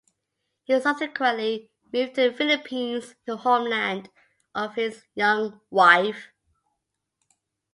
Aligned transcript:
He 0.63 0.79
subsequently 0.81 1.69
moved 1.93 2.15
to 2.15 2.31
the 2.31 2.35
Philippines, 2.35 3.13
the 3.27 3.37
homeland 3.37 4.09
of 4.55 4.73
his 4.73 5.03
young 5.13 5.61
wife. 5.69 6.31